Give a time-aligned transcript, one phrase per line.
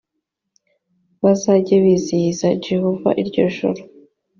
[1.23, 3.81] bazajye bizihiriza yehova iryo joro